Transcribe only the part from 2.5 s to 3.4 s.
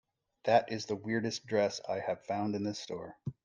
in this store.